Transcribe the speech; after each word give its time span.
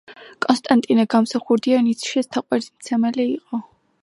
კონსტანტინე 0.45 1.05
გამსახურდია 1.15 1.83
ნიცშეს 1.89 2.33
თაყვანისმცემელი 2.37 3.33
იყო. 3.41 3.63